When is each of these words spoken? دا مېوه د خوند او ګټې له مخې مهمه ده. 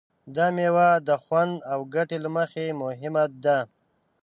دا 0.35 0.45
مېوه 0.55 0.89
د 1.07 1.09
خوند 1.23 1.53
او 1.71 1.79
ګټې 1.93 2.17
له 2.25 2.29
مخې 2.37 2.65
مهمه 2.83 3.23
ده. 3.43 3.59